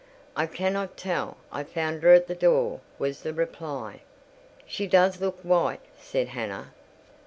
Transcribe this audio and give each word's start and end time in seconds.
"I 0.35 0.47
cannot 0.47 0.97
tell: 0.97 1.37
I 1.51 1.63
found 1.63 2.01
her 2.01 2.09
at 2.11 2.25
the 2.25 2.33
door," 2.33 2.79
was 2.97 3.21
the 3.21 3.35
reply. 3.35 4.01
"She 4.65 4.87
does 4.87 5.21
look 5.21 5.39
white," 5.41 5.81
said 5.99 6.29
Hannah. 6.29 6.73